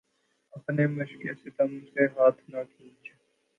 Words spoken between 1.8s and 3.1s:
سے ہاتھ نہ کھینچ